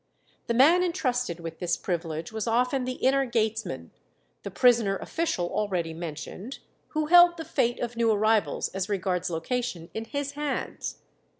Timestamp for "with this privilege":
1.39-2.31